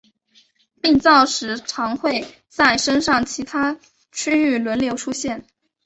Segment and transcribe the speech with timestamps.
[0.81, 3.77] 病灶时常会在身上其他
[4.11, 5.45] 区域轮流出现。